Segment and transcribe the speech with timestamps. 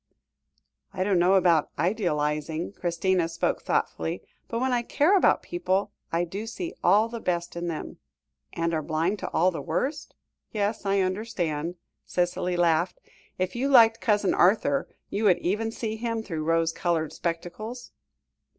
[0.95, 6.23] "I don't know about idealising," Christina spoke thoughtfully, "but, when I care about people, I
[6.23, 7.97] do see all the best in them"
[8.53, 10.15] "And are blind to all the worst?
[10.51, 12.99] Yes, I understand," Cicely laughed,
[13.37, 17.91] "if you liked Cousin Arthur, you would even see him through rose coloured spectacles?"